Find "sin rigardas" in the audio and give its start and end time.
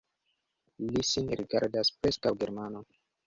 1.09-1.93